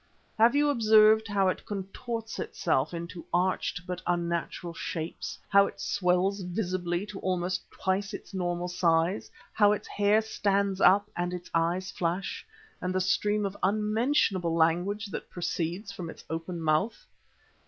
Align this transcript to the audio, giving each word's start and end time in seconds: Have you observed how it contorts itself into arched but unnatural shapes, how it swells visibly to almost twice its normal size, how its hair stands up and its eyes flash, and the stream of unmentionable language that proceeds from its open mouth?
Have 0.35 0.55
you 0.55 0.67
observed 0.69 1.27
how 1.27 1.47
it 1.49 1.63
contorts 1.63 2.39
itself 2.39 2.91
into 2.91 3.23
arched 3.31 3.85
but 3.85 4.01
unnatural 4.07 4.73
shapes, 4.73 5.37
how 5.47 5.67
it 5.67 5.79
swells 5.79 6.41
visibly 6.41 7.05
to 7.05 7.19
almost 7.19 7.69
twice 7.69 8.11
its 8.11 8.33
normal 8.33 8.67
size, 8.67 9.29
how 9.53 9.73
its 9.73 9.87
hair 9.87 10.23
stands 10.23 10.81
up 10.81 11.07
and 11.15 11.35
its 11.35 11.51
eyes 11.53 11.91
flash, 11.91 12.43
and 12.81 12.95
the 12.95 12.99
stream 12.99 13.45
of 13.45 13.55
unmentionable 13.61 14.55
language 14.55 15.05
that 15.05 15.29
proceeds 15.29 15.91
from 15.91 16.09
its 16.09 16.25
open 16.31 16.59
mouth? 16.59 17.05